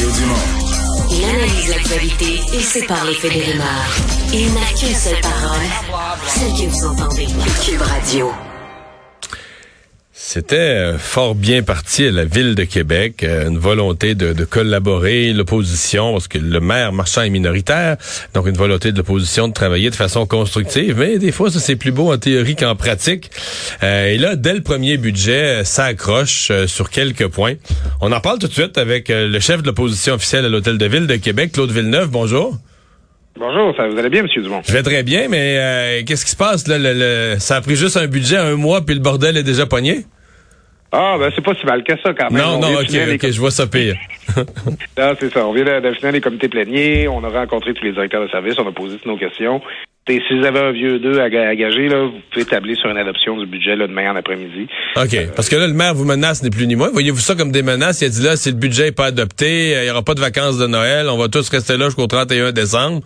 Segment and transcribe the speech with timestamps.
[0.00, 1.08] Mario Dumont.
[1.10, 3.96] Il analyse l'actualité et sépare les faits des rumeurs.
[4.32, 7.26] Il n'a qu'une seule parole, celle que vous entendez.
[7.62, 8.49] Cube Radio.
[10.32, 14.44] C'était euh, fort bien parti à la ville de Québec, euh, une volonté de, de
[14.44, 17.96] collaborer, l'opposition, parce que le maire marchand est minoritaire,
[18.32, 21.74] donc une volonté de l'opposition de travailler de façon constructive, mais des fois ça c'est
[21.74, 23.32] plus beau en théorie qu'en pratique.
[23.82, 27.54] Euh, et là, dès le premier budget, ça accroche sur quelques points.
[28.00, 30.86] On en parle tout de suite avec le chef de l'opposition officielle à l'Hôtel de
[30.86, 32.08] Ville de Québec, Claude Villeneuve.
[32.08, 32.56] Bonjour.
[33.36, 34.28] Bonjour, ça vous allez bien, M.
[34.40, 34.62] Dumont?
[34.64, 36.68] Je vais très bien, mais qu'est-ce qui se passe?
[36.68, 39.66] Là, le, ça a pris juste un budget, un mois, puis le bordel est déjà
[39.66, 40.04] pogné?
[40.92, 42.42] Ah, ben c'est pas si mal que ça quand même.
[42.42, 43.96] Non, non, ok, ok, je vois ça pire.
[44.36, 45.46] non, c'est ça.
[45.46, 48.68] On vient finir les comités pléniers, on a rencontré tous les directeurs de service, on
[48.68, 49.60] a posé toutes nos questions.
[50.08, 52.96] Et si vous avez un vieux 2 à, gager, là, vous pouvez tabler sur une
[52.96, 54.66] adoption du budget là, demain en après-midi.
[54.96, 55.16] OK.
[55.36, 56.90] Parce que là, le maire vous menace ni plus ni moins.
[56.90, 58.00] Voyez-vous ça comme des menaces?
[58.00, 60.20] Il a dit là, si le budget n'est pas adopté, il n'y aura pas de
[60.20, 63.02] vacances de Noël, on va tous rester là jusqu'au 31 décembre.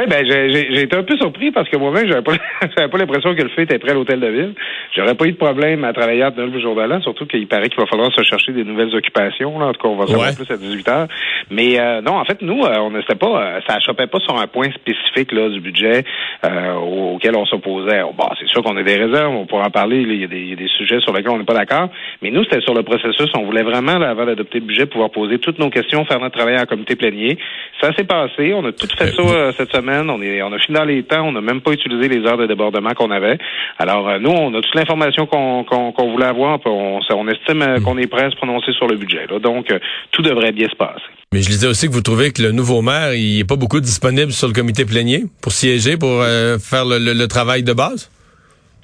[0.00, 2.32] Oui, ben j'ai été un peu surpris parce que moi-même, j'avais pas,
[2.88, 4.54] pas l'impression que le fait était prêt à l'hôtel de ville.
[4.96, 7.68] J'aurais pas eu de problème à travailler à le jour de l'an, surtout qu'il paraît
[7.68, 9.58] qu'il va falloir se chercher des nouvelles occupations.
[9.58, 9.66] Là.
[9.66, 11.06] En tout cas, on va savoir plus à 18 heures.
[11.50, 14.40] Mais euh, non, en fait, nous, euh, on n'était pas, euh, ça chopait pas sur
[14.40, 16.04] un point spécifique là du budget
[16.42, 18.00] auquel on s'opposait.
[18.16, 20.00] Bon, c'est sûr qu'on a des réserves, on pourra en parler.
[20.00, 21.90] Il y, a des, des sujets sur lesquels on n'est pas d'accord.
[22.22, 23.28] Mais nous, c'était sur le processus.
[23.36, 26.38] On voulait vraiment, là, avant d'adopter le budget, pouvoir poser toutes nos questions, faire notre
[26.38, 27.36] travail en comité plénier.
[27.82, 28.54] Ça s'est passé.
[28.54, 31.26] On a tout fait ça cette semaine on, est, on a fini dans les temps.
[31.26, 33.38] On n'a même pas utilisé les heures de débordement qu'on avait.
[33.78, 36.58] Alors, euh, nous, on a toute l'information qu'on voulait avoir.
[36.66, 39.26] On, on estime euh, qu'on est prêt à se prononcer sur le budget.
[39.42, 39.78] Donc, euh,
[40.12, 41.02] tout devrait bien se passer.
[41.32, 43.80] Mais je disais aussi que vous trouvez que le nouveau maire, il n'est pas beaucoup
[43.80, 48.10] disponible sur le comité plénier pour siéger, pour faire le travail de base?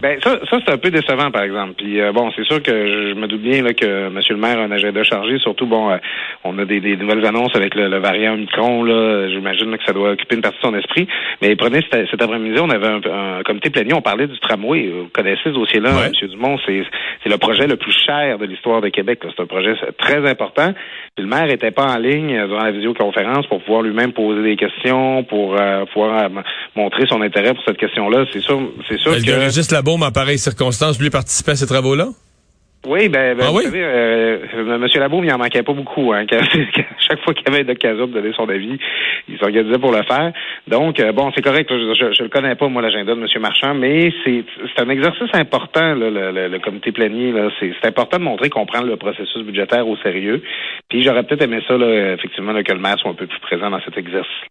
[0.00, 1.72] Ben ça, ça c'est un peu décevant, par exemple.
[1.78, 4.20] Puis euh, bon, c'est sûr que je me doute bien là, que M.
[4.28, 5.38] le maire a un agenda chargé.
[5.38, 5.96] Surtout, bon, euh,
[6.44, 8.84] on a des, des, nouvelles annonces avec le, variant Micron.
[8.84, 11.08] Là, j'imagine que ça doit occuper une partie de son esprit.
[11.40, 13.94] Mais prenez cet, cet après-midi, on avait un, comité plénier.
[13.94, 14.88] On parlait du tramway.
[14.88, 16.28] Vous connaissez ce dossier-là, M.
[16.28, 16.58] Dumont?
[16.66, 16.82] C'est,
[17.22, 19.20] c'est le projet le plus cher de l'histoire de Québec.
[19.22, 20.74] C'est un projet très important.
[21.14, 24.56] Puis le maire était pas en ligne durant la visioconférence pour pouvoir lui-même poser des
[24.56, 26.28] questions, pour euh, pouvoir
[26.74, 28.26] montrer son intérêt pour cette question-là.
[28.30, 29.48] C'est sûr, c'est sûr que
[29.86, 32.08] bon, en pareille circonstance, lui participer à ces travaux-là?
[32.88, 34.86] Oui, ben, ben ah vous savez, euh, M.
[34.94, 36.12] Labaume, il en manquait pas beaucoup.
[36.12, 36.24] Hein,
[36.98, 38.78] chaque fois qu'il y avait l'occasion de donner son avis,
[39.28, 40.32] il s'organisait pour le faire.
[40.68, 41.68] Donc, euh, bon, c'est correct.
[41.70, 43.26] Je, je, le connais pas, moi, l'agenda de M.
[43.40, 44.44] Marchand, mais c'est
[44.78, 47.32] un exercice important, là, le, le, comité plénier.
[47.60, 50.42] C'est important de montrer qu'on prend le processus budgétaire au sérieux.
[50.88, 53.70] Puis j'aurais peut-être aimé ça, là, effectivement, que le maire soit un peu plus présent
[53.70, 54.46] dans cet exercice.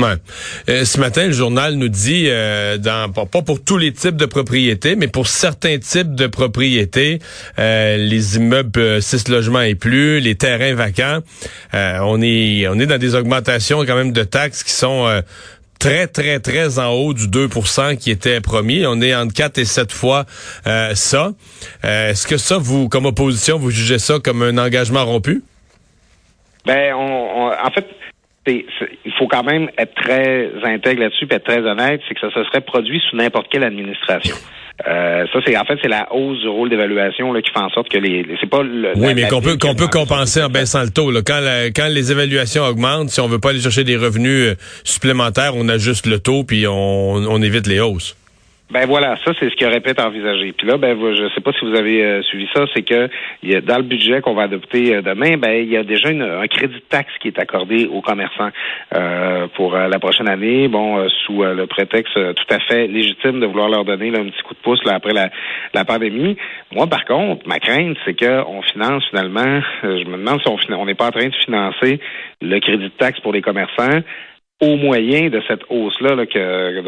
[0.00, 4.26] Euh, ce matin, le journal nous dit, euh, dans, pas pour tous les types de
[4.26, 7.20] propriétés, mais pour certains types de propriétés,
[7.60, 11.20] euh, les immeubles 6 logements et plus, les terrains vacants,
[11.72, 15.22] on est on est dans des augmentations quand même de taxes qui sont
[15.78, 18.84] très, très, très en haut du 2% qui était promis.
[18.86, 20.24] On est entre 4 et 7 fois
[20.64, 21.30] ça.
[21.84, 25.44] Est-ce que ça, vous, comme opposition, vous jugez ça comme un engagement rompu?
[26.66, 27.86] Ben, on en fait,
[28.46, 32.30] il faut quand même être très intègre là-dessus, et être très honnête, c'est que ça
[32.32, 34.36] se serait produit sous n'importe quelle administration.
[34.88, 37.88] Euh, ça, c'est en fait c'est la hausse du rôle d'évaluation qui fait en sorte
[37.88, 40.90] que les, c'est pas le, oui, mais qu'on peut qu'on peut compenser en baissant le
[40.90, 41.12] taux.
[41.12, 41.20] Là.
[41.24, 41.40] Quand
[41.74, 45.68] quand les évaluations augmentent, si on veut pas aller chercher des revenus euh, supplémentaires, on
[45.68, 48.16] ajuste le taux puis on, on évite les hausses.
[48.70, 50.52] Ben voilà, ça c'est ce qu'il aurait pu être envisagé.
[50.52, 53.10] Puis là, ben je sais pas si vous avez euh, suivi ça, c'est que
[53.60, 56.76] dans le budget qu'on va adopter euh, demain, ben il y a déjà un crédit
[56.76, 58.48] de taxe qui est accordé aux commerçants
[58.94, 60.68] euh, pour la prochaine année.
[60.68, 64.54] Bon, sous le prétexte tout à fait légitime de vouloir leur donner un petit coup
[64.54, 66.38] de pouce après la, pandémie.
[66.72, 69.60] Moi, par contre, ma crainte, c'est qu'on finance finalement.
[69.82, 72.00] je me demande si on n'est pas en train de financer
[72.40, 74.00] le crédit de taxe pour les commerçants
[74.64, 76.80] au moyen de cette hausse-là là, que,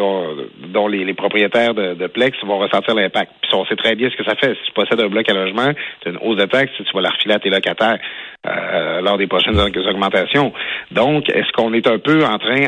[0.72, 3.32] dont, les, propriétaires de, Plex vont ressentir l'impact.
[3.42, 4.54] Puis on sait très bien ce que ça fait.
[4.54, 5.70] Si tu possèdes un bloc à logement,
[6.00, 7.98] tu as une hausse de taxes, tu vas la refiler à tes locataires
[8.46, 10.52] euh, lors des prochaines augmentations.
[10.90, 12.64] Donc, est-ce qu'on est un peu en train,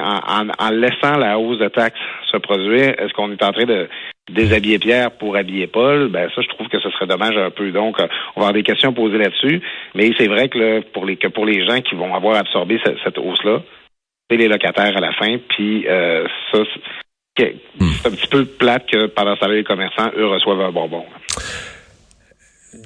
[0.58, 1.98] en, laissant la hausse de taxes
[2.30, 3.88] se produire, est-ce qu'on est en train de
[4.30, 7.70] déshabiller Pierre pour habiller Paul, ben ça, je trouve que ce serait dommage un peu.
[7.70, 8.06] Donc, euh,
[8.36, 9.62] on va avoir des questions posées là-dessus.
[9.94, 13.18] Mais c'est vrai que, pour les, que pour les gens qui vont avoir absorbé cette
[13.18, 13.62] hausse-là,
[14.36, 15.38] les locataires à la fin.
[15.48, 16.58] Puis euh, ça,
[17.36, 17.54] c'est
[18.06, 21.04] un petit peu plate que pendant ce temps les commerçants, eux, reçoivent un bonbon.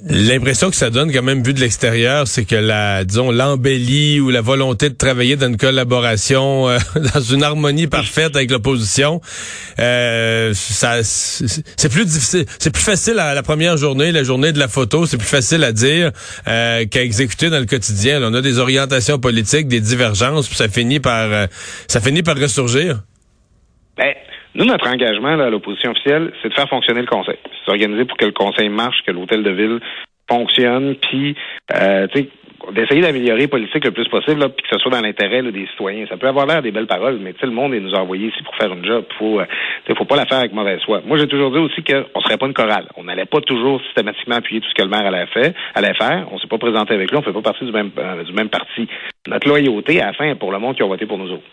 [0.05, 4.31] L'impression que ça donne quand même vu de l'extérieur, c'est que la, disons, l'embellie ou
[4.31, 6.79] la volonté de travailler dans une collaboration, euh,
[7.15, 9.21] dans une harmonie parfaite avec l'opposition,
[9.81, 14.59] euh, ça, c'est plus difficile, c'est plus facile à la première journée, la journée de
[14.61, 16.13] la photo, c'est plus facile à dire
[16.47, 18.23] euh, qu'à exécuter dans le quotidien.
[18.23, 21.47] on a des orientations politiques, des divergences, puis ça finit par, euh,
[21.89, 23.03] ça finit par ressurgir.
[23.97, 24.15] Ben,
[24.55, 27.39] nous, notre engagement à l'opposition officielle, c'est de faire fonctionner le conseil.
[27.45, 29.81] C'est s'organiser pour que le conseil marche, que l'hôtel de ville
[30.29, 31.35] fonctionne, puis
[31.75, 32.07] euh,
[32.75, 35.67] d'essayer d'améliorer les politiques le plus possible, là, puis que ce soit dans l'intérêt des
[35.67, 36.07] citoyens.
[36.07, 38.55] Ça peut avoir l'air des belles paroles, mais le monde est nous envoyé ici pour
[38.57, 39.05] faire une job.
[39.19, 39.47] Faut, euh,
[39.97, 41.03] faut pas la faire avec mauvaise foi.
[41.05, 42.89] Moi, j'ai toujours dit aussi qu'on serait pas une chorale.
[42.97, 45.53] On n'allait pas toujours systématiquement appuyer tout ce que le maire allait faire.
[45.75, 46.27] Allait faire.
[46.31, 47.19] On s'est pas présenté avec lui.
[47.19, 48.89] On fait pas partie du même euh, du même parti.
[49.27, 51.45] Notre loyauté, à la fin, pour le monde qui a voté pour nous autres.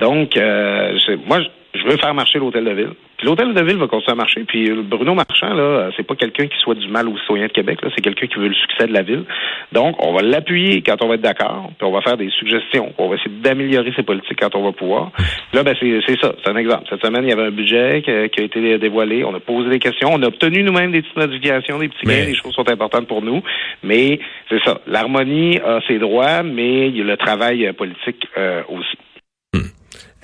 [0.00, 1.40] Donc, euh, moi,
[1.76, 2.92] je veux faire marcher l'hôtel de ville.
[3.16, 4.44] Puis l'hôtel de ville va continuer à marcher.
[4.44, 7.80] Puis Bruno Marchand, là, c'est pas quelqu'un qui soit du mal aux citoyens de Québec.
[7.82, 9.24] Là, c'est quelqu'un qui veut le succès de la ville.
[9.72, 11.70] Donc, on va l'appuyer quand on va être d'accord.
[11.78, 12.92] Puis on va faire des suggestions.
[12.98, 15.12] On va essayer d'améliorer ses politiques quand on va pouvoir.
[15.52, 16.34] Là, ben c'est ça.
[16.44, 16.84] C'est un exemple.
[16.90, 19.24] Cette semaine, il y avait un budget qui, a été dévoilé.
[19.24, 20.10] On a posé des questions.
[20.12, 22.26] On a obtenu nous-mêmes des petites modifications, des petits gains.
[22.26, 23.42] Les choses sont importantes pour nous.
[23.82, 24.18] Mais
[24.50, 24.80] c'est ça.
[24.86, 28.98] L'harmonie a ses droits, mais il y a le travail politique euh, aussi.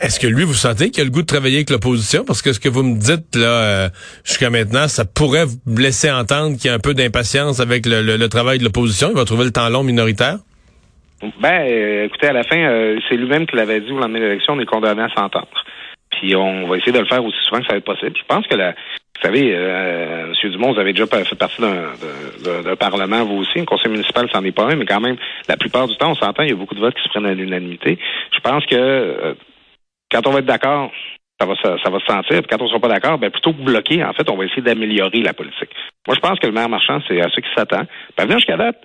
[0.03, 2.25] Est-ce que lui, vous sentez qu'il a le goût de travailler avec l'opposition?
[2.27, 3.89] Parce que ce que vous me dites là euh,
[4.25, 8.27] jusqu'à maintenant, ça pourrait vous laisser entendre qu'il y a un peu d'impatience avec le,
[8.27, 9.11] travail de l'opposition.
[9.11, 10.39] Il va trouver le temps long minoritaire?
[11.41, 14.25] Ben, euh, écoutez, à la fin, euh, c'est lui-même qui l'avait dit au lendemain de
[14.25, 15.47] l'élection, on est condamné à s'entendre.
[16.11, 18.17] Puis on va essayer de le faire aussi souvent que ça va être possible.
[18.17, 20.51] Je pense que la, vous savez, euh, M.
[20.51, 23.61] Dumont, vous avez déjà fait partie d'un parlement, vous aussi.
[23.61, 25.17] Un conseil municipal, c'en est pas un, mais quand même,
[25.49, 27.27] la plupart du temps, on s'entend, il y a beaucoup de votes qui se prennent
[27.27, 27.99] à l'unanimité.
[28.35, 29.37] Je pense que
[30.13, 30.91] quand on va être d'accord,
[31.41, 32.43] ça va, ça, va se sentir.
[32.49, 34.63] quand on ne sera pas d'accord, ben plutôt que bloquer, en fait, on va essayer
[34.63, 35.71] d'améliorer la politique.
[36.07, 37.83] Moi, je pense que le maire marchand, c'est à ceux qui s'attend.
[38.17, 38.77] Ben, jusqu'à date,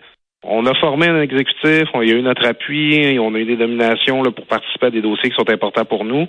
[0.44, 3.58] on a formé un exécutif, on, y a eu notre appui, on a eu des
[3.58, 6.28] nominations pour participer à des dossiers qui sont importants pour nous.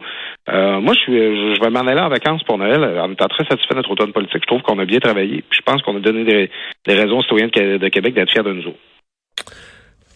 [0.49, 3.77] Euh, moi, je vais m'en aller en vacances pour Noël en étant très satisfait de
[3.77, 4.43] notre automne politique.
[4.43, 5.45] Je trouve qu'on a bien travaillé.
[5.49, 8.53] Puis je pense qu'on a donné des, raisons aux citoyens de Québec d'être fiers de
[8.53, 8.79] nous autres.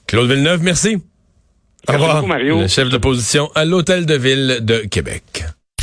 [0.08, 0.96] Claude Villeneuve, merci.
[1.88, 2.60] Au revoir, Mario.
[2.60, 5.44] Le chef d'opposition à l'Hôtel de Ville de Québec.